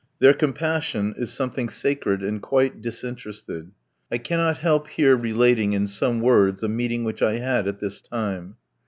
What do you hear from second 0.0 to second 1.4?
Their compassion is